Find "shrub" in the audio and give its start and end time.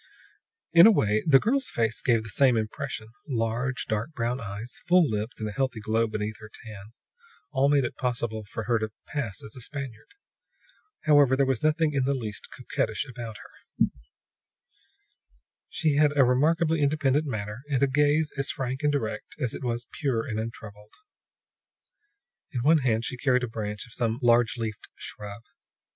24.95-25.43